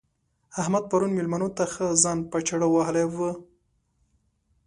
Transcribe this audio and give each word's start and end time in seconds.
احمد 0.61 0.83
پرون 0.89 1.11
مېلمنو 1.17 1.49
ته 1.57 1.63
ښه 1.73 1.85
ځان 2.03 2.17
په 2.31 2.37
چاړه 2.47 2.67
وهلی 2.69 3.05
وو. 3.13 3.31